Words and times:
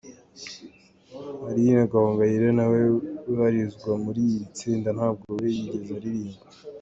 Aline 1.49 1.81
Gahongayire 1.91 2.49
na 2.57 2.65
we 2.71 2.79
ubarizwa 3.31 3.91
muri 4.03 4.21
iri 4.31 4.45
tsinda 4.55 4.89
ntabwo 4.97 5.27
we 5.37 5.47
yigeze 5.55 5.91
aririmba. 5.99 6.41